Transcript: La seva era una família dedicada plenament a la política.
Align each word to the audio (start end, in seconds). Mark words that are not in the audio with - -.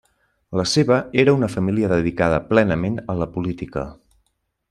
La 0.59 0.63
seva 0.69 0.95
era 1.23 1.35
una 1.39 1.49
família 1.57 1.91
dedicada 1.91 2.41
plenament 2.53 2.99
a 3.15 3.19
la 3.21 3.31
política. 3.37 3.85